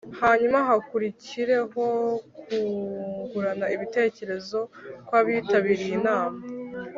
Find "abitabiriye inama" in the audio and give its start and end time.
5.19-6.41